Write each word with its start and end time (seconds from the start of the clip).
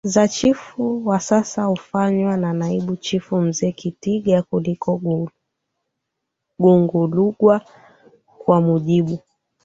za 0.03 0.27
Chifu 0.27 1.07
wa 1.07 1.19
sasa 1.19 1.63
hufanywa 1.63 2.37
na 2.37 2.53
Naibu 2.53 2.95
Chifu 2.95 3.41
Mzee 3.41 3.71
Kitiga 3.71 4.41
kuliko 4.43 5.01
Gungulugwa 6.59 7.61
kwa 8.37 8.61
mujibu 8.61 9.19